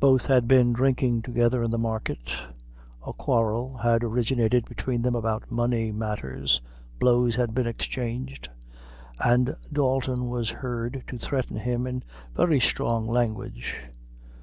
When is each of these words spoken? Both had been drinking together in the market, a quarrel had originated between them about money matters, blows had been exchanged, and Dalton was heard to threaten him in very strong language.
Both 0.00 0.24
had 0.24 0.48
been 0.48 0.72
drinking 0.72 1.20
together 1.20 1.62
in 1.62 1.70
the 1.70 1.76
market, 1.76 2.32
a 3.06 3.12
quarrel 3.12 3.76
had 3.76 4.02
originated 4.02 4.64
between 4.64 5.02
them 5.02 5.14
about 5.14 5.50
money 5.52 5.92
matters, 5.92 6.62
blows 6.98 7.34
had 7.36 7.52
been 7.54 7.66
exchanged, 7.66 8.48
and 9.20 9.54
Dalton 9.70 10.30
was 10.30 10.48
heard 10.48 11.04
to 11.06 11.18
threaten 11.18 11.58
him 11.58 11.86
in 11.86 12.02
very 12.34 12.60
strong 12.60 13.06
language. 13.06 13.78